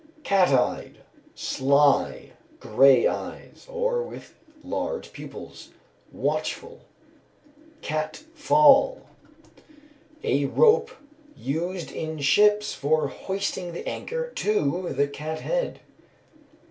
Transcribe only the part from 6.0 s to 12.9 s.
watchful. Cat fall. A rope used in ships